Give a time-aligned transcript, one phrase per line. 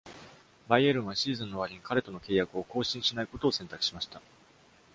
[0.67, 4.19] バイエルンはシーズンの終わりに彼との契約を更新しないことを選択しました。